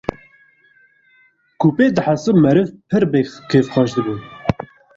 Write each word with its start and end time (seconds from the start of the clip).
ku 1.59 1.67
pê 1.75 1.85
dihesin 1.95 2.37
meriv 2.43 2.67
pir 2.89 3.03
bi 3.11 3.21
kêfxweş 3.49 3.91
dibûn 3.95 4.19